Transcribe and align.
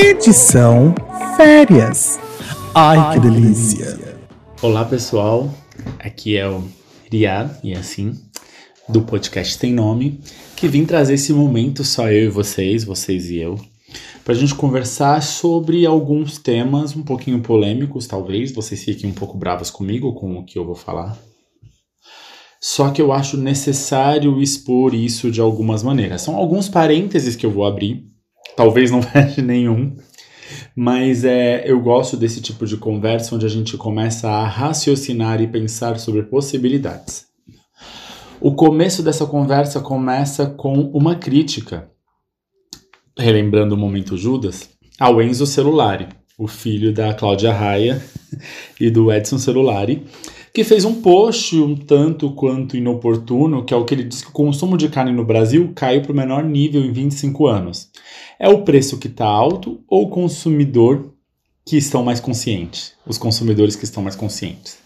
edição 0.00 0.94
férias. 1.36 2.18
Ai, 2.74 3.12
que 3.12 3.20
delícia! 3.20 4.18
Olá 4.62 4.82
pessoal, 4.82 5.52
aqui 5.98 6.38
é 6.38 6.48
o 6.48 6.64
Riad 7.12 7.50
e 7.62 7.74
assim 7.74 8.18
do 8.88 9.02
podcast 9.02 9.58
Tem 9.58 9.74
Nome, 9.74 10.18
que 10.56 10.66
vim 10.66 10.86
trazer 10.86 11.14
esse 11.14 11.34
momento 11.34 11.84
só 11.84 12.10
eu 12.10 12.24
e 12.24 12.28
vocês, 12.28 12.82
vocês 12.82 13.28
e 13.28 13.36
eu, 13.36 13.60
para 14.24 14.32
a 14.32 14.36
gente 14.36 14.54
conversar 14.54 15.22
sobre 15.22 15.84
alguns 15.84 16.38
temas 16.38 16.96
um 16.96 17.02
pouquinho 17.02 17.42
polêmicos, 17.42 18.06
talvez 18.06 18.52
vocês 18.52 18.82
fiquem 18.82 19.10
um 19.10 19.14
pouco 19.14 19.36
bravos 19.36 19.68
comigo 19.70 20.14
com 20.14 20.38
o 20.38 20.44
que 20.46 20.58
eu 20.58 20.64
vou 20.64 20.74
falar. 20.74 21.18
Só 22.58 22.90
que 22.90 23.02
eu 23.02 23.12
acho 23.12 23.36
necessário 23.36 24.40
expor 24.40 24.94
isso 24.94 25.30
de 25.30 25.42
algumas 25.42 25.82
maneiras. 25.82 26.22
São 26.22 26.36
alguns 26.36 26.70
parênteses 26.70 27.36
que 27.36 27.44
eu 27.44 27.50
vou 27.50 27.66
abrir, 27.66 28.09
talvez 28.56 28.90
não 28.90 29.02
feche 29.02 29.42
nenhum, 29.42 29.94
mas 30.74 31.24
é, 31.24 31.62
eu 31.70 31.80
gosto 31.80 32.16
desse 32.16 32.40
tipo 32.40 32.66
de 32.66 32.76
conversa 32.76 33.34
onde 33.34 33.46
a 33.46 33.48
gente 33.48 33.76
começa 33.76 34.28
a 34.28 34.46
raciocinar 34.46 35.40
e 35.40 35.46
pensar 35.46 35.98
sobre 35.98 36.22
possibilidades. 36.22 37.26
O 38.40 38.54
começo 38.54 39.02
dessa 39.02 39.26
conversa 39.26 39.80
começa 39.80 40.46
com 40.46 40.90
uma 40.94 41.14
crítica, 41.14 41.90
relembrando 43.18 43.74
o 43.74 43.78
momento 43.78 44.16
Judas, 44.16 44.70
ao 44.98 45.20
Enzo 45.20 45.46
Celulari, 45.46 46.08
o 46.38 46.48
filho 46.48 46.92
da 46.92 47.12
Cláudia 47.12 47.52
Raia 47.52 48.02
e 48.80 48.90
do 48.90 49.12
Edson 49.12 49.36
Celulari, 49.36 50.06
que 50.52 50.64
fez 50.64 50.84
um 50.84 51.00
post 51.00 51.56
um 51.56 51.76
tanto 51.76 52.32
quanto 52.32 52.76
inoportuno, 52.76 53.64
que 53.64 53.72
é 53.72 53.76
o 53.76 53.84
que 53.84 53.94
ele 53.94 54.04
diz 54.04 54.22
que 54.22 54.30
o 54.30 54.32
consumo 54.32 54.76
de 54.76 54.88
carne 54.88 55.12
no 55.12 55.24
Brasil 55.24 55.72
caiu 55.74 56.02
para 56.02 56.12
o 56.12 56.16
menor 56.16 56.44
nível 56.44 56.84
em 56.84 56.92
25 56.92 57.46
anos. 57.46 57.90
É 58.38 58.48
o 58.48 58.62
preço 58.62 58.98
que 58.98 59.06
está 59.06 59.26
alto 59.26 59.80
ou 59.88 60.04
o 60.04 60.08
consumidor 60.08 61.12
que 61.64 61.76
estão 61.76 62.02
mais 62.02 62.20
conscientes? 62.20 62.94
Os 63.06 63.18
consumidores 63.18 63.76
que 63.76 63.84
estão 63.84 64.02
mais 64.02 64.16
conscientes. 64.16 64.78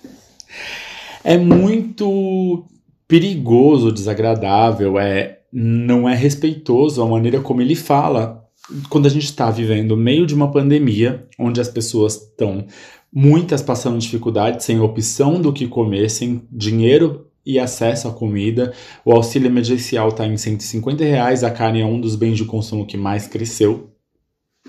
É 1.22 1.38
muito 1.38 2.64
perigoso, 3.08 3.92
desagradável, 3.92 4.98
é 4.98 5.38
não 5.53 6.08
é 6.08 6.14
respeitoso 6.14 7.00
a 7.00 7.06
maneira 7.06 7.41
como 7.41 7.62
ele 7.62 7.77
fala 7.77 8.44
quando 8.88 9.06
a 9.06 9.10
gente 9.10 9.25
está 9.25 9.50
vivendo 9.50 9.97
meio 9.97 10.27
de 10.27 10.34
uma 10.34 10.50
pandemia, 10.50 11.27
onde 11.38 11.60
as 11.60 11.69
pessoas 11.69 12.14
estão 12.14 12.66
muitas 13.14 13.62
passando 13.62 13.98
dificuldade, 13.98 14.64
sem 14.64 14.80
opção 14.80 15.40
do 15.40 15.52
que 15.52 15.68
comer, 15.68 16.10
sem 16.10 16.42
dinheiro 16.50 17.30
e 17.46 17.60
acesso 17.60 18.08
à 18.08 18.12
comida. 18.12 18.74
O 19.04 19.12
auxílio 19.12 19.46
emergencial 19.46 20.08
está 20.08 20.26
em 20.26 20.36
150 20.36 21.04
reais, 21.04 21.44
a 21.44 21.50
carne 21.50 21.80
é 21.80 21.86
um 21.86 22.00
dos 22.00 22.16
bens 22.16 22.36
de 22.36 22.44
consumo 22.44 22.86
que 22.86 22.96
mais 22.96 23.28
cresceu. 23.28 23.90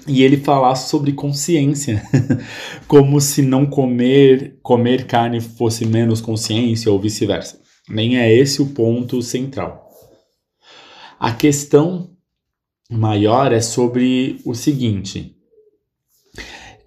E 0.07 0.21
ele 0.21 0.37
falar 0.37 0.75
sobre 0.75 1.13
consciência, 1.13 2.03
como 2.87 3.19
se 3.19 3.41
não 3.41 3.65
comer 3.65 4.59
comer 4.61 5.07
carne 5.07 5.39
fosse 5.39 5.85
menos 5.85 6.21
consciência 6.21 6.91
ou 6.91 6.99
vice-versa. 6.99 7.59
Nem 7.89 8.17
é 8.17 8.31
esse 8.31 8.61
o 8.61 8.67
ponto 8.67 9.21
central. 9.21 9.89
A 11.19 11.31
questão 11.31 12.11
maior 12.91 13.53
é 13.53 13.61
sobre 13.61 14.41
o 14.45 14.53
seguinte: 14.53 15.34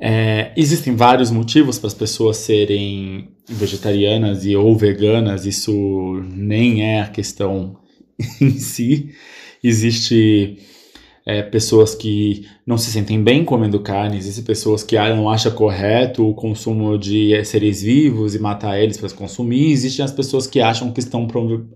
é, 0.00 0.52
existem 0.56 0.94
vários 0.94 1.30
motivos 1.30 1.78
para 1.78 1.88
as 1.88 1.94
pessoas 1.94 2.36
serem 2.36 3.28
vegetarianas 3.48 4.44
e 4.46 4.54
ou 4.54 4.76
veganas, 4.76 5.44
isso 5.44 6.22
nem 6.32 6.84
é 6.84 7.00
a 7.00 7.08
questão 7.08 7.76
em 8.40 8.58
si. 8.58 9.10
Existe 9.62 10.58
é, 11.28 11.42
pessoas 11.42 11.94
que 11.94 12.48
não 12.66 12.78
se 12.78 12.90
sentem 12.90 13.22
bem 13.22 13.44
comendo 13.44 13.78
carne, 13.80 14.16
existem 14.16 14.42
pessoas 14.42 14.82
que 14.82 14.96
ah, 14.96 15.14
não 15.14 15.28
acham 15.28 15.52
correto 15.52 16.26
o 16.26 16.32
consumo 16.32 16.96
de 16.96 17.34
é, 17.34 17.44
seres 17.44 17.82
vivos 17.82 18.34
e 18.34 18.38
matar 18.38 18.80
eles 18.80 18.96
para 18.96 19.10
consumir, 19.10 19.70
existem 19.70 20.02
as 20.02 20.10
pessoas 20.10 20.46
que 20.46 20.58
acham 20.58 20.90
que 20.90 21.00
estão 21.00 21.28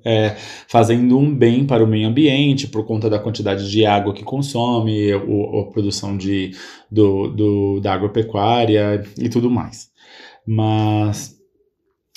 é, 0.07 0.37
fazendo 0.67 1.19
um 1.19 1.35
bem 1.35 1.67
para 1.67 1.85
o 1.85 1.87
meio 1.87 2.09
ambiente 2.09 2.67
por 2.67 2.87
conta 2.87 3.11
da 3.11 3.19
quantidade 3.19 3.71
de 3.71 3.85
água 3.85 4.15
que 4.15 4.25
consome, 4.25 5.13
ou, 5.13 5.61
a 5.61 5.71
produção 5.71 6.17
de, 6.17 6.53
do, 6.91 7.29
do, 7.29 7.81
da 7.81 7.93
agropecuária 7.93 9.05
e 9.19 9.29
tudo 9.29 9.51
mais. 9.51 9.91
Mas 10.47 11.37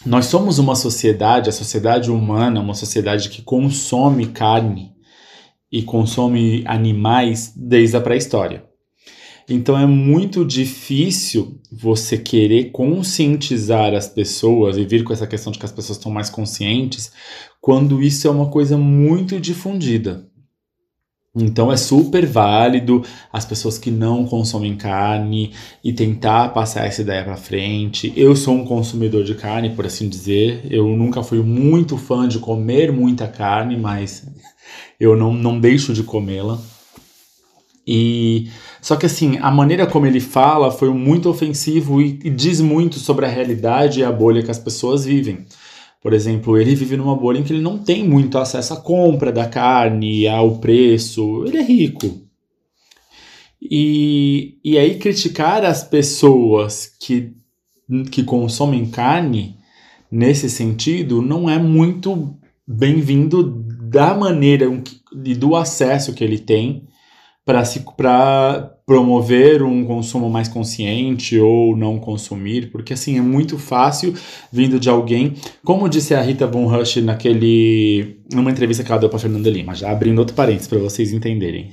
nós 0.05 0.27
somos 0.27 0.57
uma 0.57 0.73
sociedade, 0.73 1.49
a 1.49 1.53
sociedade 1.53 2.09
humana, 2.09 2.61
uma 2.61 2.73
sociedade 2.73 3.27
que 3.27 3.41
consome 3.41 4.27
carne 4.27 4.94
e 5.75 5.83
consome 5.83 6.63
animais 6.65 7.51
desde 7.53 7.97
a 7.97 8.01
pré-história. 8.01 8.63
Então 9.47 9.77
é 9.77 9.85
muito 9.85 10.45
difícil 10.45 11.59
você 11.69 12.17
querer 12.17 12.71
conscientizar 12.71 13.93
as 13.93 14.07
pessoas 14.07 14.77
e 14.77 14.85
vir 14.85 15.03
com 15.03 15.11
essa 15.11 15.27
questão 15.27 15.51
de 15.51 15.59
que 15.59 15.65
as 15.65 15.73
pessoas 15.73 15.97
estão 15.97 16.09
mais 16.09 16.29
conscientes 16.29 17.11
quando 17.59 18.01
isso 18.01 18.25
é 18.25 18.31
uma 18.31 18.49
coisa 18.49 18.77
muito 18.77 19.37
difundida. 19.37 20.25
Então 21.35 21.69
é 21.69 21.75
super 21.75 22.25
válido 22.25 23.03
as 23.33 23.43
pessoas 23.43 23.77
que 23.77 23.91
não 23.91 24.25
consomem 24.25 24.77
carne 24.77 25.51
e 25.83 25.91
tentar 25.91 26.53
passar 26.53 26.85
essa 26.85 27.01
ideia 27.01 27.25
para 27.25 27.35
frente. 27.35 28.13
Eu 28.15 28.33
sou 28.37 28.55
um 28.55 28.63
consumidor 28.63 29.25
de 29.25 29.35
carne, 29.35 29.75
por 29.75 29.85
assim 29.85 30.07
dizer. 30.07 30.65
Eu 30.71 30.87
nunca 30.95 31.21
fui 31.21 31.43
muito 31.43 31.97
fã 31.97 32.25
de 32.25 32.39
comer 32.39 32.93
muita 32.93 33.27
carne, 33.27 33.75
mas 33.75 34.25
eu 34.99 35.15
não, 35.15 35.33
não 35.33 35.59
deixo 35.59 35.93
de 35.93 36.03
comê-la. 36.03 36.59
E 37.87 38.49
só 38.81 38.95
que 38.95 39.05
assim, 39.05 39.37
a 39.41 39.51
maneira 39.51 39.85
como 39.85 40.05
ele 40.05 40.19
fala 40.19 40.71
foi 40.71 40.89
muito 40.91 41.29
ofensivo 41.29 42.01
e, 42.01 42.19
e 42.23 42.29
diz 42.29 42.59
muito 42.59 42.99
sobre 42.99 43.25
a 43.25 43.29
realidade 43.29 43.99
e 43.99 44.03
a 44.03 44.11
bolha 44.11 44.41
que 44.41 44.51
as 44.51 44.59
pessoas 44.59 45.05
vivem. 45.05 45.45
Por 46.01 46.13
exemplo, 46.13 46.57
ele 46.57 46.75
vive 46.75 46.97
numa 46.97 47.15
bolha 47.15 47.39
em 47.39 47.43
que 47.43 47.51
ele 47.51 47.61
não 47.61 47.79
tem 47.79 48.07
muito 48.07 48.37
acesso 48.37 48.73
à 48.73 48.77
compra 48.77 49.31
da 49.31 49.47
carne, 49.47 50.27
ao 50.27 50.59
preço, 50.59 51.43
ele 51.45 51.57
é 51.57 51.63
rico. 51.63 52.21
E, 53.59 54.59
e 54.63 54.77
aí 54.77 54.99
criticar 54.99 55.65
as 55.65 55.83
pessoas 55.83 56.91
que, 56.99 57.33
que 58.11 58.23
consomem 58.23 58.85
carne 58.85 59.57
nesse 60.11 60.47
sentido 60.47 61.21
não 61.21 61.49
é 61.49 61.57
muito 61.57 62.37
bem-vindo 62.67 63.64
da 63.95 64.13
maneira 64.13 64.65
e 65.23 65.33
do 65.33 65.55
acesso 65.55 66.13
que 66.13 66.21
ele 66.21 66.37
tem 66.37 66.83
para 67.45 68.77
promover 68.85 69.63
um 69.63 69.85
consumo 69.85 70.29
mais 70.29 70.49
consciente 70.49 71.39
ou 71.39 71.77
não 71.77 71.97
consumir, 71.97 72.71
porque 72.71 72.91
assim 72.91 73.17
é 73.17 73.21
muito 73.21 73.57
fácil 73.57 74.13
vindo 74.51 74.81
de 74.81 74.89
alguém, 74.89 75.35
como 75.63 75.87
disse 75.87 76.13
a 76.13 76.21
Rita 76.21 76.45
Von 76.45 76.67
Rush 76.67 76.97
naquele 76.97 78.17
numa 78.33 78.51
entrevista 78.51 78.83
que 78.83 78.91
ela 78.91 78.99
deu 78.99 79.09
para 79.09 79.17
Fernanda 79.17 79.49
Lima, 79.49 79.73
já 79.73 79.89
abrindo 79.89 80.19
outro 80.19 80.35
parênteses 80.35 80.67
para 80.67 80.79
vocês 80.79 81.13
entenderem. 81.13 81.71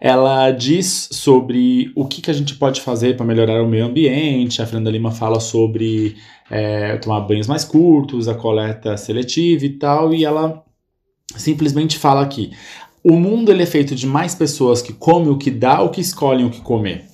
Ela 0.00 0.52
diz 0.52 1.08
sobre 1.10 1.90
o 1.96 2.04
que, 2.04 2.22
que 2.22 2.30
a 2.30 2.34
gente 2.34 2.54
pode 2.54 2.82
fazer 2.82 3.16
para 3.16 3.26
melhorar 3.26 3.60
o 3.64 3.68
meio 3.68 3.86
ambiente. 3.86 4.62
A 4.62 4.66
Fernanda 4.66 4.90
Lima 4.90 5.10
fala 5.10 5.40
sobre 5.40 6.14
é, 6.48 6.98
tomar 6.98 7.20
banhos 7.22 7.48
mais 7.48 7.64
curtos, 7.64 8.28
a 8.28 8.34
coleta 8.34 8.96
seletiva 8.96 9.64
e 9.64 9.70
tal, 9.70 10.14
e 10.14 10.22
ela 10.22 10.65
simplesmente 11.34 11.98
fala 11.98 12.22
aqui: 12.22 12.52
o 13.02 13.18
mundo 13.18 13.50
ele 13.50 13.62
é 13.62 13.66
feito 13.66 13.94
de 13.94 14.06
mais 14.06 14.34
pessoas 14.34 14.82
que 14.82 14.92
comem 14.92 15.30
o 15.30 15.38
que 15.38 15.50
dá 15.50 15.80
ou 15.80 15.90
que 15.90 16.00
escolhem 16.00 16.46
o 16.46 16.50
que 16.50 16.60
comer. 16.60 17.04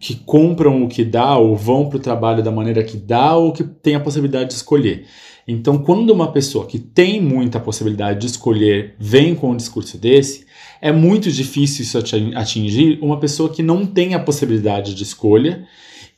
Que 0.00 0.16
compram 0.16 0.82
o 0.82 0.88
que 0.88 1.04
dá 1.04 1.36
ou 1.36 1.56
vão 1.56 1.88
para 1.88 1.98
o 1.98 2.00
trabalho 2.00 2.42
da 2.42 2.50
maneira 2.50 2.82
que 2.82 2.96
dá 2.96 3.36
ou 3.36 3.52
que 3.52 3.62
tem 3.62 3.94
a 3.94 4.00
possibilidade 4.00 4.48
de 4.48 4.54
escolher. 4.54 5.06
Então, 5.46 5.78
quando 5.78 6.10
uma 6.10 6.32
pessoa 6.32 6.66
que 6.66 6.78
tem 6.78 7.20
muita 7.20 7.60
possibilidade 7.60 8.20
de 8.20 8.26
escolher 8.26 8.94
vem 8.98 9.34
com 9.34 9.50
um 9.50 9.56
discurso 9.56 9.98
desse, 9.98 10.46
é 10.80 10.90
muito 10.90 11.30
difícil 11.30 11.82
isso 11.82 11.98
atingir 12.34 12.98
uma 13.02 13.20
pessoa 13.20 13.48
que 13.48 13.62
não 13.62 13.84
tem 13.86 14.14
a 14.14 14.18
possibilidade 14.20 14.94
de 14.94 15.02
escolha 15.02 15.66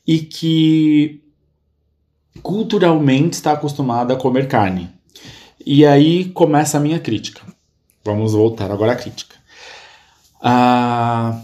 e 0.06 0.18
que 0.18 1.20
culturalmente 2.42 3.34
está 3.34 3.52
acostumada 3.52 4.14
a 4.14 4.16
comer 4.16 4.46
carne. 4.46 4.90
E 5.66 5.84
aí 5.84 6.26
começa 6.26 6.76
a 6.76 6.80
minha 6.80 6.98
crítica. 6.98 7.53
Vamos 8.04 8.32
voltar 8.32 8.70
agora 8.70 8.92
à 8.92 8.96
crítica. 8.96 9.36
Ah, 10.40 11.42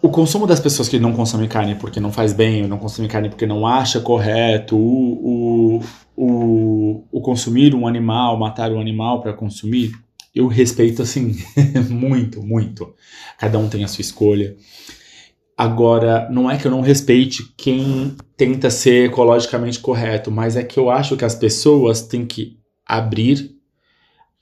o 0.00 0.08
consumo 0.08 0.46
das 0.46 0.60
pessoas 0.60 0.88
que 0.88 0.98
não 0.98 1.12
consomem 1.12 1.48
carne 1.48 1.74
porque 1.74 2.00
não 2.00 2.12
faz 2.12 2.32
bem, 2.32 2.62
ou 2.62 2.68
não 2.68 2.78
consomem 2.78 3.10
carne 3.10 3.28
porque 3.28 3.46
não 3.46 3.66
acha 3.66 4.00
correto, 4.00 4.76
o, 4.76 5.76
o, 5.76 5.82
o, 6.16 7.04
o 7.10 7.20
consumir 7.20 7.74
um 7.74 7.86
animal, 7.86 8.38
matar 8.38 8.72
um 8.72 8.80
animal 8.80 9.20
para 9.20 9.32
consumir, 9.32 9.92
eu 10.34 10.46
respeito 10.46 11.02
assim 11.02 11.36
muito, 11.90 12.42
muito. 12.42 12.94
Cada 13.36 13.58
um 13.58 13.68
tem 13.68 13.82
a 13.84 13.88
sua 13.88 14.02
escolha. 14.02 14.56
Agora, 15.56 16.26
não 16.30 16.50
é 16.50 16.56
que 16.56 16.66
eu 16.66 16.70
não 16.70 16.80
respeite 16.80 17.52
quem 17.56 18.16
tenta 18.36 18.70
ser 18.70 19.10
ecologicamente 19.10 19.78
correto, 19.78 20.30
mas 20.30 20.56
é 20.56 20.62
que 20.62 20.78
eu 20.78 20.88
acho 20.88 21.16
que 21.16 21.24
as 21.24 21.34
pessoas 21.34 22.00
têm 22.00 22.24
que 22.24 22.58
abrir 22.86 23.59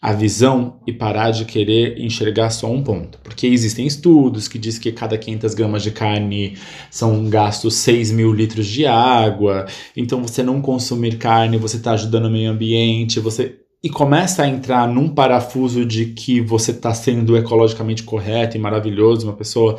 a 0.01 0.13
visão 0.13 0.81
e 0.87 0.93
parar 0.93 1.33
de 1.33 1.45
querer 1.45 1.99
enxergar 1.99 2.51
só 2.51 2.71
um 2.71 2.83
ponto. 2.83 3.19
Porque 3.19 3.47
existem 3.47 3.87
estudos 3.87 4.47
que 4.47 4.59
dizem 4.59 4.81
que 4.81 4.93
cada 4.93 5.19
500 5.19 5.55
gramas 5.55 5.83
de 5.83 5.91
carne 5.91 6.57
são 6.91 7.29
gastos 7.29 7.75
6 7.75 8.13
mil 8.13 8.33
litros 8.33 8.67
de 8.67 8.87
água. 8.87 9.67
Então, 9.97 10.23
você 10.23 10.43
não 10.43 10.63
consumir 10.63 11.19
carne, 11.19 11.57
você 11.57 11.77
está 11.77 11.93
ajudando 11.93 12.27
o 12.27 12.31
meio 12.31 12.51
ambiente, 12.51 13.19
você 13.19 13.59
e 13.83 13.89
começa 13.89 14.43
a 14.43 14.49
entrar 14.49 14.89
num 14.89 15.09
parafuso 15.09 15.85
de 15.85 16.07
que 16.07 16.41
você 16.41 16.73
está 16.73 16.93
sendo 16.93 17.37
ecologicamente 17.37 18.03
correto 18.03 18.57
e 18.57 18.61
maravilhoso, 18.61 19.27
uma 19.27 19.37
pessoa, 19.37 19.79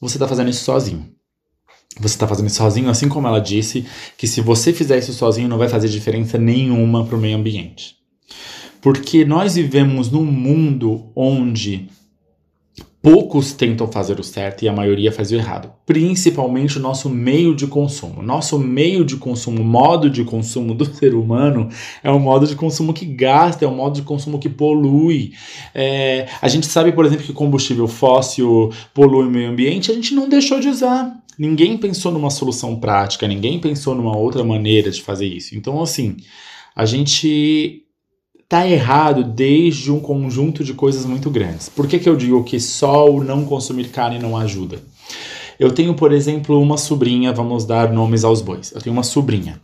você 0.00 0.16
está 0.16 0.26
fazendo 0.26 0.50
isso 0.50 0.64
sozinho. 0.64 1.08
Você 2.00 2.14
está 2.14 2.26
fazendo 2.26 2.48
isso 2.48 2.56
sozinho, 2.56 2.90
assim 2.90 3.08
como 3.08 3.28
ela 3.28 3.40
disse, 3.40 3.86
que 4.16 4.26
se 4.26 4.40
você 4.40 4.72
fizer 4.72 4.98
isso 4.98 5.12
sozinho 5.12 5.48
não 5.48 5.58
vai 5.58 5.68
fazer 5.68 5.88
diferença 5.88 6.38
nenhuma 6.38 7.04
para 7.04 7.16
o 7.16 7.20
meio 7.20 7.36
ambiente. 7.36 7.99
Porque 8.80 9.24
nós 9.24 9.54
vivemos 9.54 10.10
num 10.10 10.24
mundo 10.24 11.10
onde 11.14 11.88
poucos 13.02 13.52
tentam 13.52 13.90
fazer 13.90 14.20
o 14.20 14.24
certo 14.24 14.62
e 14.62 14.68
a 14.68 14.72
maioria 14.72 15.10
faz 15.10 15.30
o 15.30 15.34
errado. 15.34 15.72
Principalmente 15.86 16.76
o 16.76 16.80
nosso 16.80 17.08
meio 17.08 17.54
de 17.54 17.66
consumo. 17.66 18.22
Nosso 18.22 18.58
meio 18.58 19.04
de 19.04 19.16
consumo, 19.16 19.64
modo 19.64 20.10
de 20.10 20.22
consumo 20.22 20.74
do 20.74 20.84
ser 20.84 21.14
humano 21.14 21.68
é 22.02 22.10
um 22.10 22.18
modo 22.18 22.46
de 22.46 22.54
consumo 22.54 22.92
que 22.92 23.06
gasta, 23.06 23.64
é 23.64 23.68
um 23.68 23.74
modo 23.74 23.96
de 23.96 24.02
consumo 24.02 24.38
que 24.38 24.48
polui. 24.48 25.32
É, 25.74 26.28
a 26.42 26.48
gente 26.48 26.66
sabe, 26.66 26.92
por 26.92 27.06
exemplo, 27.06 27.24
que 27.24 27.32
combustível 27.32 27.88
fóssil 27.88 28.70
polui 28.92 29.26
o 29.26 29.30
meio 29.30 29.50
ambiente, 29.50 29.90
a 29.90 29.94
gente 29.94 30.14
não 30.14 30.28
deixou 30.28 30.60
de 30.60 30.68
usar. 30.68 31.18
Ninguém 31.38 31.78
pensou 31.78 32.12
numa 32.12 32.28
solução 32.28 32.76
prática, 32.76 33.26
ninguém 33.26 33.58
pensou 33.58 33.94
numa 33.94 34.14
outra 34.14 34.44
maneira 34.44 34.90
de 34.90 35.00
fazer 35.00 35.26
isso. 35.26 35.56
Então, 35.56 35.80
assim, 35.80 36.18
a 36.76 36.84
gente 36.84 37.86
tá 38.50 38.66
errado 38.66 39.22
desde 39.22 39.92
um 39.92 40.00
conjunto 40.00 40.64
de 40.64 40.74
coisas 40.74 41.06
muito 41.06 41.30
grandes. 41.30 41.68
Por 41.68 41.86
que, 41.86 42.00
que 42.00 42.08
eu 42.08 42.16
digo 42.16 42.42
que 42.42 42.58
só 42.58 43.08
o 43.08 43.22
não 43.22 43.44
consumir 43.44 43.90
carne 43.90 44.18
não 44.18 44.36
ajuda? 44.36 44.82
Eu 45.56 45.70
tenho, 45.70 45.94
por 45.94 46.10
exemplo, 46.10 46.60
uma 46.60 46.76
sobrinha, 46.76 47.32
vamos 47.32 47.64
dar 47.64 47.92
nomes 47.92 48.24
aos 48.24 48.42
bois. 48.42 48.72
Eu 48.72 48.80
tenho 48.80 48.92
uma 48.92 49.04
sobrinha. 49.04 49.60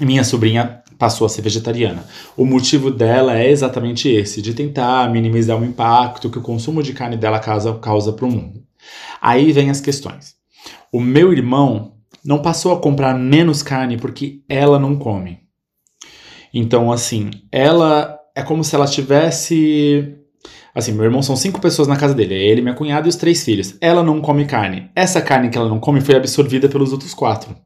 Minha 0.00 0.24
sobrinha 0.24 0.82
passou 0.96 1.26
a 1.26 1.28
ser 1.28 1.42
vegetariana. 1.42 2.06
O 2.38 2.46
motivo 2.46 2.90
dela 2.90 3.38
é 3.38 3.50
exatamente 3.50 4.08
esse, 4.08 4.40
de 4.40 4.54
tentar 4.54 5.10
minimizar 5.10 5.60
o 5.60 5.64
impacto 5.64 6.30
que 6.30 6.38
o 6.38 6.42
consumo 6.42 6.82
de 6.82 6.94
carne 6.94 7.18
dela 7.18 7.38
causa, 7.38 7.74
causa 7.74 8.14
para 8.14 8.24
o 8.24 8.32
mundo. 8.32 8.62
Aí 9.20 9.52
vem 9.52 9.68
as 9.68 9.80
questões. 9.80 10.36
O 10.90 11.02
meu 11.02 11.34
irmão 11.34 11.96
não 12.24 12.40
passou 12.40 12.72
a 12.72 12.80
comprar 12.80 13.12
menos 13.14 13.62
carne 13.62 13.98
porque 13.98 14.40
ela 14.48 14.78
não 14.78 14.96
come. 14.96 15.39
Então, 16.52 16.90
assim, 16.90 17.30
ela 17.50 18.18
é 18.34 18.42
como 18.42 18.64
se 18.64 18.74
ela 18.74 18.86
tivesse. 18.86 20.16
Assim, 20.74 20.92
meu 20.92 21.04
irmão 21.04 21.22
são 21.22 21.34
cinco 21.34 21.60
pessoas 21.60 21.88
na 21.88 21.96
casa 21.96 22.14
dele, 22.14 22.34
é 22.34 22.46
ele, 22.46 22.62
minha 22.62 22.74
cunhada 22.74 23.06
e 23.06 23.10
os 23.10 23.16
três 23.16 23.44
filhos. 23.44 23.76
Ela 23.80 24.02
não 24.02 24.20
come 24.20 24.44
carne. 24.44 24.88
Essa 24.94 25.20
carne 25.20 25.50
que 25.50 25.58
ela 25.58 25.68
não 25.68 25.80
come 25.80 26.00
foi 26.00 26.14
absorvida 26.14 26.68
pelos 26.68 26.92
outros 26.92 27.12
quatro. 27.12 27.56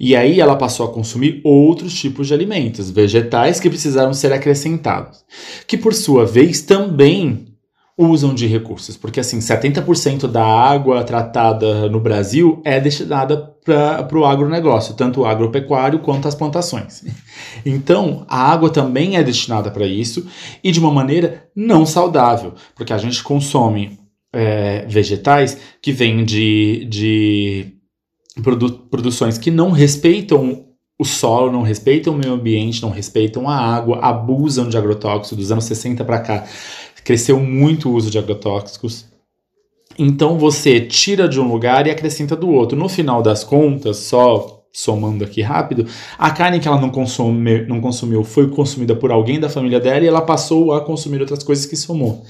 E 0.00 0.16
aí 0.16 0.40
ela 0.40 0.56
passou 0.56 0.86
a 0.86 0.92
consumir 0.92 1.40
outros 1.44 1.94
tipos 1.94 2.26
de 2.26 2.34
alimentos, 2.34 2.90
vegetais 2.90 3.60
que 3.60 3.68
precisaram 3.68 4.12
ser 4.12 4.32
acrescentados, 4.32 5.24
que 5.66 5.76
por 5.76 5.94
sua 5.94 6.24
vez 6.24 6.62
também 6.62 7.52
usam 7.96 8.34
de 8.34 8.46
recursos, 8.46 8.96
porque 8.96 9.20
assim, 9.20 9.38
70% 9.38 10.26
da 10.26 10.44
água 10.44 11.04
tratada 11.04 11.88
no 11.88 12.00
Brasil 12.00 12.60
é 12.64 12.80
destinada 12.80 13.51
para 13.64 14.18
o 14.18 14.24
agronegócio, 14.24 14.94
tanto 14.94 15.20
o 15.20 15.26
agropecuário 15.26 16.00
quanto 16.00 16.28
as 16.28 16.34
plantações. 16.34 17.04
Então, 17.64 18.24
a 18.28 18.50
água 18.50 18.70
também 18.70 19.16
é 19.16 19.22
destinada 19.22 19.70
para 19.70 19.86
isso 19.86 20.26
e 20.64 20.72
de 20.72 20.80
uma 20.80 20.90
maneira 20.90 21.48
não 21.54 21.86
saudável, 21.86 22.54
porque 22.74 22.92
a 22.92 22.98
gente 22.98 23.22
consome 23.22 24.00
é, 24.32 24.84
vegetais 24.88 25.58
que 25.80 25.92
vêm 25.92 26.24
de, 26.24 26.86
de 26.86 27.72
produ 28.42 28.70
produções 28.90 29.38
que 29.38 29.50
não 29.50 29.70
respeitam 29.70 30.64
o 30.98 31.04
solo, 31.04 31.52
não 31.52 31.62
respeitam 31.62 32.14
o 32.14 32.16
meio 32.16 32.32
ambiente, 32.32 32.82
não 32.82 32.90
respeitam 32.90 33.48
a 33.48 33.56
água, 33.56 34.00
abusam 34.00 34.68
de 34.68 34.76
agrotóxicos 34.76 35.38
dos 35.38 35.52
anos 35.52 35.64
60 35.64 36.04
para 36.04 36.20
cá 36.20 36.44
cresceu 37.04 37.38
muito 37.40 37.88
o 37.88 37.94
uso 37.94 38.10
de 38.10 38.18
agrotóxicos. 38.18 39.06
Então 39.98 40.38
você 40.38 40.80
tira 40.80 41.28
de 41.28 41.40
um 41.40 41.46
lugar 41.46 41.86
e 41.86 41.90
acrescenta 41.90 42.34
do 42.34 42.50
outro. 42.50 42.76
No 42.76 42.88
final 42.88 43.22
das 43.22 43.44
contas, 43.44 43.98
só 43.98 44.62
somando 44.72 45.24
aqui 45.24 45.42
rápido, 45.42 45.86
a 46.18 46.30
carne 46.30 46.58
que 46.58 46.66
ela 46.66 46.80
não, 46.80 46.90
consome, 46.90 47.66
não 47.66 47.80
consumiu 47.80 48.24
foi 48.24 48.48
consumida 48.48 48.96
por 48.96 49.12
alguém 49.12 49.38
da 49.38 49.48
família 49.48 49.78
dela 49.78 50.04
e 50.04 50.08
ela 50.08 50.22
passou 50.22 50.72
a 50.72 50.80
consumir 50.80 51.20
outras 51.20 51.42
coisas 51.42 51.66
que 51.66 51.76
somou. 51.76 52.24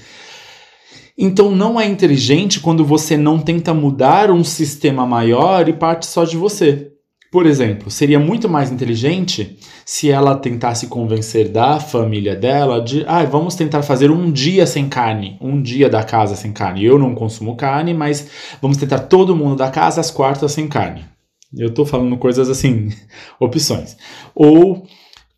Então 1.17 1.51
não 1.51 1.79
é 1.79 1.85
inteligente 1.85 2.59
quando 2.59 2.83
você 2.83 3.15
não 3.15 3.39
tenta 3.39 3.73
mudar 3.73 4.31
um 4.31 4.43
sistema 4.43 5.05
maior 5.05 5.69
e 5.69 5.73
parte 5.73 6.05
só 6.05 6.25
de 6.25 6.35
você. 6.35 6.92
Por 7.33 7.47
exemplo, 7.47 7.89
seria 7.89 8.19
muito 8.19 8.47
mais 8.47 8.71
inteligente 8.71 9.57
se 9.83 10.11
ela 10.11 10.35
tentasse 10.35 10.85
convencer 10.85 11.49
da 11.49 11.79
família 11.79 12.35
dela 12.35 12.79
de, 12.79 13.03
ah, 13.07 13.23
vamos 13.23 13.55
tentar 13.55 13.81
fazer 13.81 14.11
um 14.11 14.31
dia 14.31 14.67
sem 14.67 14.87
carne, 14.87 15.35
um 15.41 15.59
dia 15.59 15.89
da 15.89 16.03
casa 16.03 16.35
sem 16.35 16.53
carne. 16.53 16.85
Eu 16.85 16.99
não 16.99 17.15
consumo 17.15 17.55
carne, 17.55 17.91
mas 17.91 18.29
vamos 18.61 18.77
tentar 18.77 18.99
todo 18.99 19.35
mundo 19.35 19.55
da 19.55 19.71
casa 19.71 19.99
às 19.99 20.11
quartas 20.11 20.51
sem 20.51 20.67
carne. 20.67 21.05
Eu 21.57 21.69
estou 21.69 21.87
falando 21.87 22.15
coisas 22.17 22.51
assim, 22.51 22.89
opções. 23.41 23.97
Ou 24.35 24.85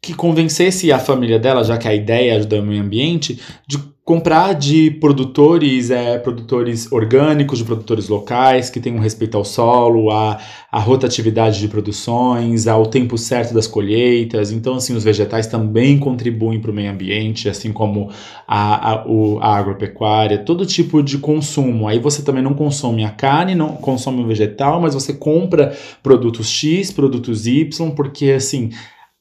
que 0.01 0.13
convencesse 0.13 0.91
a 0.91 1.00
família 1.00 1.39
dela, 1.39 1.63
já 1.63 1.77
que 1.77 1.88
a 1.88 1.95
ideia 1.95 2.33
é 2.33 2.36
ajudar 2.36 2.59
o 2.59 2.65
meio 2.65 2.83
ambiente, 2.83 3.39
de 3.65 3.77
comprar 4.05 4.53
de 4.53 4.91
produtores, 4.91 5.89
é, 5.89 6.19
produtores 6.19 6.91
orgânicos, 6.91 7.57
de 7.57 7.65
produtores 7.65 8.07
locais, 8.07 8.69
que 8.69 8.79
tenham 8.79 8.99
respeito 8.99 9.35
ao 9.35 9.43
solo, 9.43 10.11
a, 10.11 10.39
a 10.71 10.79
rotatividade 10.79 11.59
de 11.59 11.67
produções, 11.67 12.67
ao 12.67 12.85
tempo 12.85 13.17
certo 13.17 13.51
das 13.51 13.65
colheitas. 13.65 14.51
Então, 14.51 14.75
assim, 14.75 14.95
os 14.95 15.03
vegetais 15.03 15.47
também 15.47 15.97
contribuem 15.97 16.61
para 16.61 16.69
o 16.69 16.73
meio 16.73 16.91
ambiente, 16.91 17.49
assim 17.49 17.73
como 17.73 18.11
a, 18.47 18.91
a, 18.91 19.07
o, 19.07 19.39
a 19.39 19.55
agropecuária, 19.55 20.37
todo 20.37 20.67
tipo 20.67 21.01
de 21.01 21.17
consumo. 21.17 21.87
Aí 21.87 21.97
você 21.97 22.21
também 22.21 22.43
não 22.43 22.53
consome 22.53 23.03
a 23.03 23.09
carne, 23.09 23.55
não 23.55 23.69
consome 23.69 24.21
o 24.21 24.27
vegetal, 24.27 24.79
mas 24.79 24.93
você 24.93 25.13
compra 25.13 25.75
produtos 26.03 26.47
X, 26.47 26.91
produtos 26.91 27.47
Y, 27.47 27.89
porque, 27.95 28.29
assim, 28.33 28.69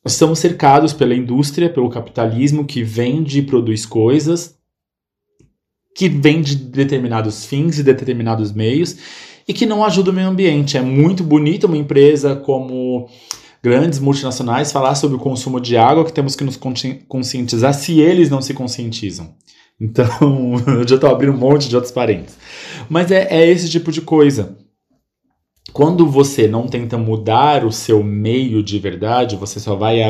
estamos 0.04 0.40
cercados 0.40 0.92
pela 0.92 1.14
indústria, 1.14 1.70
pelo 1.70 1.88
capitalismo 1.88 2.66
que 2.66 2.82
vende 2.82 3.38
e 3.38 3.42
produz 3.42 3.86
coisas 3.86 4.62
que 5.94 6.08
vem 6.08 6.42
de 6.42 6.56
determinados 6.56 7.44
fins 7.46 7.78
e 7.78 7.82
determinados 7.82 8.52
meios 8.52 8.96
e 9.46 9.52
que 9.52 9.66
não 9.66 9.84
ajuda 9.84 10.10
o 10.10 10.14
meio 10.14 10.28
ambiente. 10.28 10.76
É 10.76 10.82
muito 10.82 11.22
bonito 11.22 11.66
uma 11.66 11.76
empresa 11.76 12.34
como 12.34 13.08
grandes 13.62 13.98
multinacionais 13.98 14.72
falar 14.72 14.94
sobre 14.94 15.16
o 15.16 15.20
consumo 15.20 15.60
de 15.60 15.76
água 15.76 16.04
que 16.04 16.12
temos 16.12 16.34
que 16.36 16.44
nos 16.44 16.58
conscientizar 17.08 17.72
se 17.74 18.00
eles 18.00 18.28
não 18.28 18.42
se 18.42 18.52
conscientizam. 18.52 19.34
Então, 19.80 20.54
eu 20.66 20.86
já 20.86 20.96
estou 20.96 21.10
abrindo 21.10 21.34
um 21.34 21.38
monte 21.38 21.68
de 21.68 21.74
outros 21.74 21.92
parentes. 21.92 22.36
Mas 22.88 23.10
é, 23.10 23.26
é 23.30 23.48
esse 23.48 23.70
tipo 23.70 23.90
de 23.92 24.00
coisa 24.00 24.56
quando 25.74 26.06
você 26.06 26.46
não 26.46 26.68
tenta 26.68 26.96
mudar 26.96 27.64
o 27.64 27.72
seu 27.72 28.02
meio 28.02 28.62
de 28.62 28.78
verdade, 28.78 29.34
você 29.34 29.58
só 29.58 29.74
vai 29.74 30.00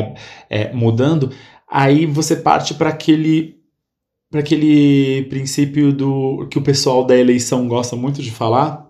é, 0.47 0.71
mudando, 0.71 1.31
aí 1.67 2.05
você 2.05 2.35
parte 2.35 2.75
para 2.75 2.89
aquele 2.89 3.55
para 4.35 4.41
aquele 4.41 5.23
princípio 5.29 5.93
do 5.93 6.45
que 6.49 6.57
o 6.57 6.61
pessoal 6.61 7.05
da 7.05 7.15
eleição 7.15 7.69
gosta 7.69 7.95
muito 7.95 8.21
de 8.21 8.31
falar. 8.31 8.85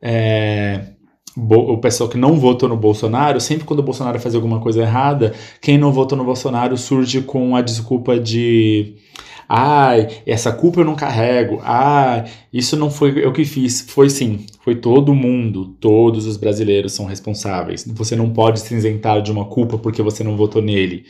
É, 0.00 0.90
o 1.36 1.78
pessoal 1.78 2.08
que 2.08 2.16
não 2.16 2.36
votou 2.36 2.68
no 2.68 2.76
Bolsonaro, 2.76 3.40
sempre 3.40 3.64
quando 3.64 3.80
o 3.80 3.82
Bolsonaro 3.82 4.20
faz 4.20 4.36
alguma 4.36 4.60
coisa 4.60 4.82
errada, 4.82 5.34
quem 5.60 5.76
não 5.76 5.92
votou 5.92 6.16
no 6.16 6.24
Bolsonaro 6.24 6.76
surge 6.76 7.22
com 7.22 7.56
a 7.56 7.60
desculpa 7.60 8.20
de 8.20 8.94
Ai, 9.48 10.06
essa 10.24 10.52
culpa 10.52 10.80
eu 10.80 10.84
não 10.84 10.94
carrego. 10.94 11.58
Ah, 11.64 12.24
isso 12.52 12.76
não 12.76 12.88
foi 12.88 13.24
eu 13.24 13.32
que 13.32 13.44
fiz. 13.44 13.80
Foi 13.80 14.08
sim, 14.08 14.46
foi 14.62 14.76
todo 14.76 15.12
mundo. 15.12 15.74
Todos 15.80 16.24
os 16.24 16.36
brasileiros 16.36 16.92
são 16.92 17.06
responsáveis. 17.06 17.84
Você 17.94 18.14
não 18.14 18.30
pode 18.30 18.60
se 18.60 18.72
isentar 18.74 19.22
de 19.22 19.32
uma 19.32 19.46
culpa 19.46 19.76
porque 19.76 20.02
você 20.02 20.22
não 20.22 20.36
votou 20.36 20.62
nele. 20.62 21.04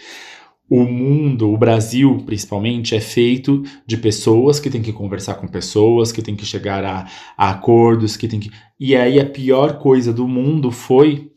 O 0.71 0.85
mundo, 0.85 1.51
o 1.51 1.57
Brasil 1.57 2.23
principalmente, 2.27 2.95
é 2.95 3.01
feito 3.01 3.63
de 3.87 3.97
pessoas 3.97 4.61
que 4.61 4.69
têm 4.69 4.83
que 4.83 4.93
conversar 4.93 5.35
com 5.35 5.49
pessoas, 5.49 6.13
que 6.13 6.23
têm 6.23 6.37
que 6.37 6.45
chegar 6.45 6.85
a, 6.85 7.07
a 7.37 7.51
acordos, 7.51 8.17
que 8.17 8.29
têm 8.29 8.41
que. 8.41 8.51
E 8.79 8.95
aí 8.95 9.19
a 9.19 9.27
pior 9.27 9.79
coisa 9.79 10.13
do 10.13 10.29
mundo 10.29 10.71
foi 10.71 11.33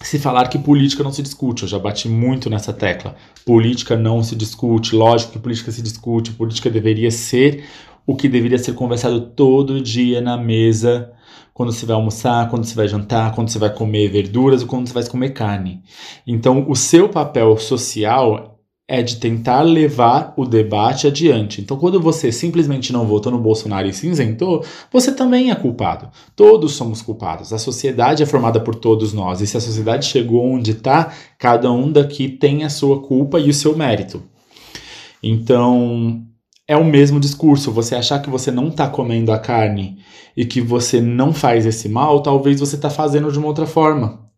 se 0.00 0.18
falar 0.18 0.48
que 0.48 0.58
política 0.58 1.02
não 1.02 1.12
se 1.12 1.22
discute. 1.22 1.62
Eu 1.62 1.68
já 1.68 1.78
bati 1.78 2.08
muito 2.08 2.48
nessa 2.48 2.72
tecla. 2.72 3.16
Política 3.44 3.96
não 3.96 4.22
se 4.22 4.36
discute. 4.36 4.94
Lógico 4.94 5.32
que 5.32 5.38
política 5.38 5.72
se 5.72 5.82
discute. 5.82 6.32
Política 6.32 6.70
deveria 6.70 7.10
ser 7.10 7.64
o 8.06 8.16
que 8.16 8.28
deveria 8.28 8.58
ser 8.58 8.74
conversado 8.74 9.20
todo 9.20 9.80
dia 9.80 10.20
na 10.20 10.36
mesa, 10.36 11.12
quando 11.58 11.72
você 11.72 11.84
vai 11.84 11.96
almoçar, 11.96 12.48
quando 12.50 12.64
você 12.64 12.74
vai 12.76 12.86
jantar, 12.86 13.34
quando 13.34 13.48
você 13.48 13.58
vai 13.58 13.74
comer 13.74 14.08
verduras 14.08 14.62
ou 14.62 14.68
quando 14.68 14.86
você 14.86 14.94
vai 14.94 15.04
comer 15.08 15.30
carne. 15.30 15.82
Então, 16.24 16.64
o 16.68 16.76
seu 16.76 17.08
papel 17.08 17.58
social 17.58 18.60
é 18.86 19.02
de 19.02 19.16
tentar 19.16 19.62
levar 19.62 20.34
o 20.36 20.46
debate 20.46 21.08
adiante. 21.08 21.60
Então, 21.60 21.76
quando 21.76 22.00
você 22.00 22.30
simplesmente 22.30 22.92
não 22.92 23.04
votou 23.04 23.32
no 23.32 23.40
Bolsonaro 23.40 23.88
e 23.88 23.92
se 23.92 24.06
isentou, 24.06 24.64
você 24.92 25.10
também 25.10 25.50
é 25.50 25.54
culpado. 25.56 26.08
Todos 26.36 26.76
somos 26.76 27.02
culpados. 27.02 27.52
A 27.52 27.58
sociedade 27.58 28.22
é 28.22 28.26
formada 28.26 28.60
por 28.60 28.76
todos 28.76 29.12
nós. 29.12 29.40
E 29.40 29.46
se 29.48 29.56
a 29.56 29.60
sociedade 29.60 30.06
chegou 30.06 30.46
onde 30.46 30.70
está, 30.70 31.12
cada 31.36 31.72
um 31.72 31.90
daqui 31.90 32.28
tem 32.28 32.62
a 32.62 32.70
sua 32.70 33.02
culpa 33.02 33.40
e 33.40 33.50
o 33.50 33.54
seu 33.54 33.76
mérito. 33.76 34.22
Então, 35.20 36.22
é 36.68 36.76
o 36.76 36.84
mesmo 36.84 37.18
discurso. 37.18 37.72
Você 37.72 37.94
achar 37.94 38.20
que 38.20 38.28
você 38.28 38.50
não 38.50 38.68
está 38.68 38.86
comendo 38.88 39.32
a 39.32 39.38
carne 39.38 39.98
e 40.36 40.44
que 40.44 40.60
você 40.60 41.00
não 41.00 41.32
faz 41.32 41.64
esse 41.64 41.88
mal, 41.88 42.22
talvez 42.22 42.60
você 42.60 42.76
está 42.76 42.90
fazendo 42.90 43.32
de 43.32 43.38
uma 43.38 43.48
outra 43.48 43.66
forma. 43.66 44.30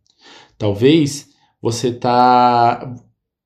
Talvez 0.57 1.27
você 1.61 1.89
está 1.89 2.95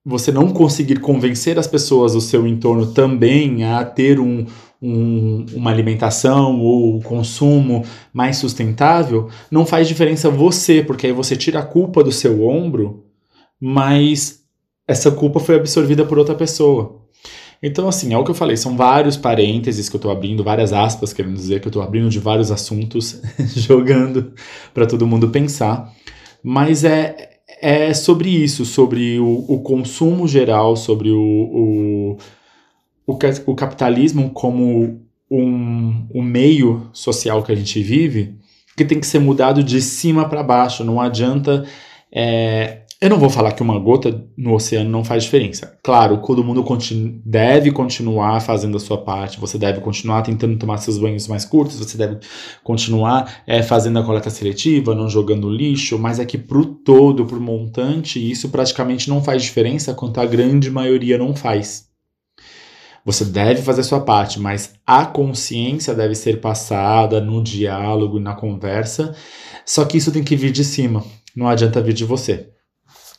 você 0.08 0.32
não 0.32 0.50
conseguir 0.50 1.00
convencer 1.00 1.58
as 1.58 1.66
pessoas 1.66 2.14
do 2.14 2.22
seu 2.22 2.46
entorno 2.46 2.94
também 2.94 3.64
a 3.64 3.84
ter 3.84 4.20
um, 4.20 4.46
um, 4.80 5.48
uma 5.54 5.72
alimentação 5.72 6.62
ou 6.62 7.02
consumo 7.02 7.84
mais 8.14 8.38
sustentável, 8.38 9.30
não 9.50 9.66
faz 9.66 9.88
diferença 9.88 10.30
você, 10.30 10.84
porque 10.84 11.08
aí 11.08 11.12
você 11.12 11.36
tira 11.36 11.60
a 11.60 11.66
culpa 11.66 12.04
do 12.04 12.12
seu 12.12 12.48
ombro, 12.48 13.04
mas 13.60 14.44
essa 14.88 15.10
culpa 15.10 15.40
foi 15.40 15.56
absorvida 15.56 16.06
por 16.06 16.20
outra 16.20 16.36
pessoa. 16.36 17.05
Então, 17.62 17.88
assim, 17.88 18.14
é 18.14 18.18
o 18.18 18.24
que 18.24 18.32
eu 18.32 18.36
falei, 18.36 18.58
são 18.58 18.76
vários 18.76 19.18
parênteses 19.18 19.90
que 19.90 19.96
eu 19.96 20.00
estou 20.00 20.12
abrindo, 20.12 20.44
várias 20.44 20.74
aspas, 20.74 21.14
querendo 21.14 21.36
dizer 21.36 21.60
que 21.60 21.68
eu 21.68 21.70
estou 21.70 21.82
abrindo 21.82 22.10
de 22.10 22.20
vários 22.20 22.52
assuntos, 22.52 23.22
jogando 23.56 24.34
para 24.74 24.86
todo 24.86 25.08
mundo 25.08 25.30
pensar. 25.30 25.92
Mas 26.44 26.84
é, 26.84 27.40
é 27.62 27.94
sobre 27.94 28.30
isso, 28.30 28.66
sobre 28.66 29.20
o, 29.20 29.46
o 29.48 29.60
consumo 29.62 30.28
geral, 30.28 30.76
sobre 30.76 31.10
o, 31.10 31.18
o, 31.20 32.18
o, 33.08 33.18
o 33.48 33.56
capitalismo 33.56 34.30
como 34.30 35.02
um, 35.30 36.08
um 36.14 36.22
meio 36.22 36.90
social 36.94 37.42
que 37.44 37.52
a 37.52 37.56
gente 37.56 37.82
vive, 37.82 38.36
que 38.78 38.86
tem 38.86 39.00
que 39.00 39.08
ser 39.08 39.20
mudado 39.20 39.64
de 39.64 39.82
cima 39.82 40.28
para 40.28 40.44
baixo. 40.44 40.84
Não 40.84 41.00
adianta 41.00 41.66
é, 42.12 42.82
eu 43.02 43.10
não 43.10 43.20
vou 43.20 43.30
falar 43.30 43.52
que 43.52 43.62
uma 43.62 43.78
gota 43.78 44.26
no 44.38 44.54
oceano 44.54 44.90
não 44.90 45.04
faz 45.04 45.26
diferença. 45.26 45.78
Claro, 45.84 46.22
todo 46.26 46.44
mundo 46.44 46.64
continu 46.64 47.22
deve 47.26 47.70
continuar 47.72 48.40
fazendo 48.40 48.78
a 48.78 48.80
sua 48.80 48.98
parte, 48.98 49.40
você 49.40 49.58
deve 49.58 49.82
continuar 49.82 50.22
tentando 50.22 50.58
tomar 50.58 50.78
seus 50.78 50.98
banhos 50.98 51.28
mais 51.28 51.44
curtos, 51.44 51.78
você 51.78 51.98
deve 51.98 52.20
continuar 52.64 53.44
é, 53.46 53.62
fazendo 53.62 54.00
a 54.00 54.04
coleta 54.04 54.30
seletiva, 54.30 54.96
não 54.96 55.10
jogando 55.10 55.50
lixo, 55.50 56.00
mas 56.00 56.20
é 56.20 56.26
que 56.26 56.38
pro 56.38 56.66
todo, 56.66 57.26
pro 57.26 57.40
montante, 57.40 58.18
isso 58.32 58.48
praticamente 58.48 59.10
não 59.10 59.22
faz 59.22 59.44
diferença, 59.44 59.94
quanto 59.94 60.22
a 60.22 60.26
grande 60.26 60.72
maioria 60.72 61.18
não 61.18 61.36
faz. 61.36 61.90
Você 63.04 63.26
deve 63.26 63.62
fazer 63.62 63.82
a 63.82 63.84
sua 63.84 64.00
parte, 64.00 64.40
mas 64.40 64.74
a 64.88 65.06
consciência 65.06 65.94
deve 65.94 66.16
ser 66.16 66.40
passada 66.40 67.20
no 67.20 67.44
diálogo, 67.44 68.20
na 68.20 68.34
conversa, 68.34 69.14
só 69.66 69.84
que 69.84 69.98
isso 69.98 70.14
tem 70.14 70.24
que 70.24 70.36
vir 70.36 70.52
de 70.52 70.64
cima, 70.64 71.04
não 71.36 71.48
adianta 71.48 71.82
vir 71.82 71.94
de 71.94 72.06
você 72.06 72.55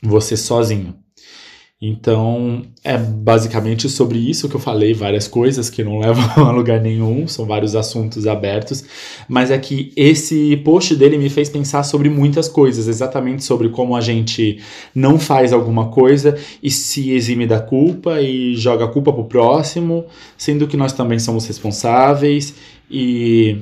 você 0.02 0.36
sozinho. 0.36 0.94
Então, 1.80 2.62
é 2.82 2.96
basicamente 2.96 3.86
sobre 3.86 4.18
isso 4.18 4.48
que 4.48 4.56
eu 4.56 4.60
falei, 4.60 4.94
várias 4.94 5.28
coisas 5.28 5.68
que 5.68 5.84
não 5.84 5.98
levam 6.00 6.46
a 6.46 6.50
lugar 6.50 6.80
nenhum, 6.80 7.28
são 7.28 7.44
vários 7.44 7.76
assuntos 7.76 8.26
abertos, 8.26 8.82
mas 9.28 9.50
é 9.50 9.58
que 9.58 9.92
esse 9.94 10.56
post 10.58 10.96
dele 10.96 11.18
me 11.18 11.28
fez 11.28 11.50
pensar 11.50 11.82
sobre 11.82 12.08
muitas 12.08 12.48
coisas, 12.48 12.88
exatamente 12.88 13.44
sobre 13.44 13.68
como 13.68 13.94
a 13.94 14.00
gente 14.00 14.58
não 14.94 15.18
faz 15.18 15.52
alguma 15.52 15.88
coisa 15.88 16.38
e 16.62 16.70
se 16.70 17.10
exime 17.10 17.46
da 17.46 17.60
culpa 17.60 18.22
e 18.22 18.56
joga 18.56 18.86
a 18.86 18.88
culpa 18.88 19.12
pro 19.12 19.24
próximo, 19.24 20.06
sendo 20.38 20.66
que 20.66 20.78
nós 20.78 20.94
também 20.94 21.18
somos 21.18 21.46
responsáveis 21.46 22.54
e 22.90 23.58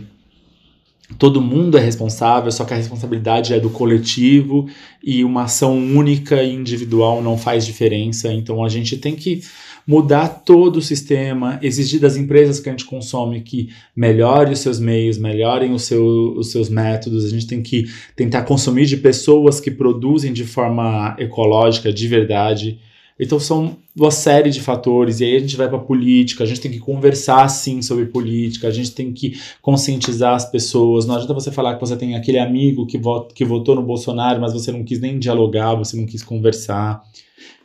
todo 1.18 1.40
mundo 1.40 1.76
é 1.76 1.80
responsável, 1.80 2.50
só 2.50 2.64
que 2.64 2.72
a 2.72 2.76
responsabilidade 2.76 3.52
é 3.52 3.60
do 3.60 3.70
coletivo 3.70 4.66
e 5.02 5.22
uma 5.22 5.44
ação 5.44 5.76
única 5.76 6.42
e 6.42 6.52
individual 6.52 7.22
não 7.22 7.36
faz 7.36 7.66
diferença. 7.66 8.32
Então 8.32 8.64
a 8.64 8.68
gente 8.68 8.96
tem 8.96 9.14
que 9.14 9.42
mudar 9.86 10.28
todo 10.28 10.76
o 10.76 10.82
sistema, 10.82 11.58
exigir 11.62 12.00
das 12.00 12.16
empresas 12.16 12.58
que 12.58 12.68
a 12.68 12.72
gente 12.72 12.86
consome 12.86 13.42
que 13.42 13.68
melhore 13.94 14.52
os 14.52 14.60
seus 14.60 14.80
meios, 14.80 15.18
melhorem 15.18 15.76
seu, 15.78 16.34
os 16.36 16.50
seus 16.50 16.68
métodos. 16.70 17.24
A 17.24 17.28
gente 17.28 17.46
tem 17.46 17.62
que 17.62 17.84
tentar 18.16 18.42
consumir 18.42 18.86
de 18.86 18.96
pessoas 18.96 19.60
que 19.60 19.70
produzem 19.70 20.32
de 20.32 20.44
forma 20.44 21.14
ecológica, 21.18 21.92
de 21.92 22.08
verdade. 22.08 22.78
Então 23.18 23.38
são 23.38 23.76
uma 23.96 24.10
série 24.10 24.50
de 24.50 24.60
fatores, 24.60 25.20
e 25.20 25.24
aí 25.24 25.36
a 25.36 25.38
gente 25.38 25.56
vai 25.56 25.68
para 25.68 25.78
política, 25.78 26.42
a 26.42 26.46
gente 26.46 26.60
tem 26.60 26.70
que 26.70 26.80
conversar 26.80 27.48
sim 27.48 27.80
sobre 27.80 28.06
política, 28.06 28.66
a 28.66 28.70
gente 28.72 28.90
tem 28.90 29.12
que 29.12 29.38
conscientizar 29.62 30.34
as 30.34 30.50
pessoas. 30.50 31.06
Não 31.06 31.14
adianta 31.14 31.32
você 31.32 31.52
falar 31.52 31.74
que 31.74 31.80
você 31.80 31.96
tem 31.96 32.16
aquele 32.16 32.38
amigo 32.38 32.86
que, 32.86 32.98
vot, 32.98 33.32
que 33.32 33.44
votou 33.44 33.76
no 33.76 33.82
Bolsonaro, 33.82 34.40
mas 34.40 34.52
você 34.52 34.72
não 34.72 34.82
quis 34.82 35.00
nem 35.00 35.18
dialogar, 35.18 35.74
você 35.74 35.96
não 35.96 36.06
quis 36.06 36.22
conversar. 36.24 37.02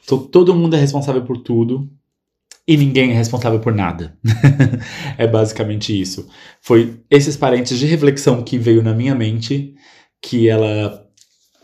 Então 0.03 0.20
todo 0.20 0.53
mundo 0.53 0.75
é 0.75 0.79
responsável 0.79 1.24
por 1.24 1.38
tudo 1.38 1.89
e 2.68 2.77
ninguém 2.77 3.10
é 3.10 3.15
responsável 3.15 3.60
por 3.60 3.74
nada. 3.74 4.15
é 5.18 5.25
basicamente 5.25 6.00
isso. 6.00 6.27
Foi 6.62 7.00
esses 7.10 7.36
parentes 7.36 7.79
de 7.79 7.88
reflexão 7.88 8.44
que 8.44 8.60
veio 8.60 8.84
na 8.84 8.94
minha 8.94 9.15
mente, 9.15 9.74
que 10.22 10.48
ela, 10.48 11.03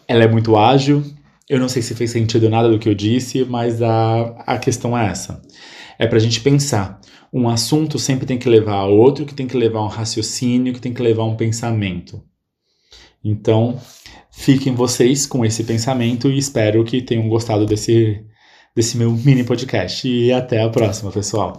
ela 0.08 0.24
é 0.24 0.28
muito 0.28 0.58
ágil, 0.58 1.04
eu 1.50 1.60
não 1.60 1.70
sei 1.70 1.82
se 1.82 1.94
fez 1.94 2.12
sentido 2.12 2.50
nada 2.50 2.70
do 2.70 2.80
que 2.80 2.90
eu 2.90 2.96
disse, 2.96 3.46
mas 3.46 3.82
a, 3.82 4.22
a 4.46 4.58
questão 4.58 4.98
é 4.98 5.08
essa. 5.10 5.42
É 5.98 6.08
para 6.08 6.18
a 6.18 6.22
gente 6.22 6.42
pensar. 6.42 7.00
Um 7.32 7.50
assunto 7.50 8.00
sempre 8.00 8.26
tem 8.26 8.38
que 8.38 8.50
levar 8.50 8.76
a 8.76 8.86
outro, 8.86 9.26
que 9.26 9.34
tem 9.34 9.48
que 9.48 9.58
levar 9.58 9.84
um 9.84 9.88
raciocínio, 9.88 10.74
que 10.74 10.82
tem 10.82 10.94
que 10.94 11.02
levar 11.02 11.26
um 11.26 11.36
pensamento. 11.36 12.24
Então, 13.24 13.80
fiquem 14.32 14.74
vocês 14.74 15.26
com 15.26 15.44
esse 15.46 15.64
pensamento 15.64 16.30
e 16.30 16.38
espero 16.38 16.84
que 16.84 17.02
tenham 17.02 17.28
gostado 17.28 17.66
desse, 17.66 18.24
desse 18.76 18.98
meu 18.98 19.12
mini 19.12 19.44
podcast. 19.44 20.08
E 20.08 20.32
até 20.32 20.62
a 20.62 20.70
próxima, 20.70 21.12
pessoal. 21.12 21.58